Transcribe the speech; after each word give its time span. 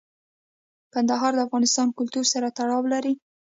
کندهار 0.93 1.31
د 1.35 1.39
افغان 1.47 1.89
کلتور 1.97 2.25
سره 2.33 2.53
تړاو 2.57 2.81
لري. 2.93 3.13